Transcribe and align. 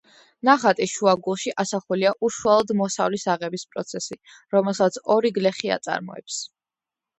ნახატის 0.47 0.93
შუაგულში 0.99 1.53
ასახულია 1.63 2.13
უშუალოდ 2.29 2.73
მოსავლის 2.81 3.27
აღების 3.35 3.67
პროცესი, 3.75 4.19
რომელსაც 4.57 5.01
ორი 5.19 5.35
გლეხი 5.39 5.75
აწარმოებს. 5.79 6.43